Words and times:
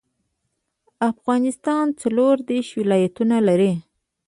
افغانستان 1.11 1.85
څلوردیش 2.01 2.67
ولایتونه 2.79 3.37
لري. 3.47 3.73